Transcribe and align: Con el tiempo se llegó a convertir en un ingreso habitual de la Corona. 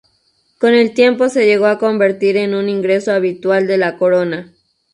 Con 0.57 0.73
el 0.73 0.95
tiempo 0.95 1.29
se 1.29 1.45
llegó 1.45 1.67
a 1.67 1.77
convertir 1.77 2.35
en 2.35 2.55
un 2.55 2.67
ingreso 2.69 3.11
habitual 3.13 3.67
de 3.67 3.77
la 3.77 3.99
Corona. 3.99 4.51